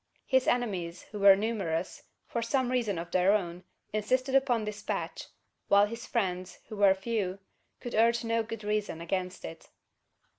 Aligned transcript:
His 0.25 0.47
enemies, 0.47 1.03
who 1.11 1.19
were 1.19 1.35
numerous, 1.35 2.01
for 2.25 2.41
some 2.41 2.71
reason 2.71 2.97
of 2.97 3.11
their 3.11 3.33
own, 3.33 3.63
insisted 3.93 4.33
upon 4.33 4.65
despatch: 4.65 5.25
while 5.67 5.85
his 5.85 6.07
friends, 6.07 6.57
who 6.69 6.77
were 6.77 6.95
few, 6.95 7.37
could 7.79 7.93
urge 7.93 8.23
no 8.23 8.41
good 8.41 8.63
reason 8.63 8.99
against 8.99 9.45
it. 9.45 9.69